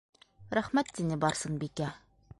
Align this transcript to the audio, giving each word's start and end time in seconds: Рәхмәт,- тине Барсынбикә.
Рәхмәт,- 0.59 0.89
тине 1.01 1.19
Барсынбикә. 1.27 1.95